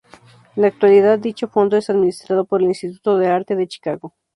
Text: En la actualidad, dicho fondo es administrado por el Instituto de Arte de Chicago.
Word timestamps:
En 0.55 0.63
la 0.63 0.67
actualidad, 0.69 1.19
dicho 1.19 1.47
fondo 1.47 1.77
es 1.77 1.91
administrado 1.91 2.45
por 2.45 2.59
el 2.61 2.69
Instituto 2.69 3.19
de 3.19 3.27
Arte 3.27 3.55
de 3.55 3.67
Chicago. 3.67 4.15